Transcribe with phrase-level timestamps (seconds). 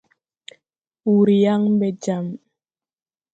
[1.09, 2.25] Wùr yaŋ ɓɛ jam.